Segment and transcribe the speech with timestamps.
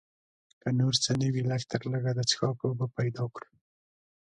[0.61, 3.49] که نور څه نه وي لږ تر لږه د څښاک اوبه پیدا کړو.